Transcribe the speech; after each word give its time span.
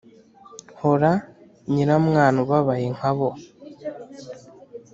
hora 0.79 1.11
nyiramwana 1.71 2.37
ubabaye 2.45 2.87
nk'abo 2.95 3.29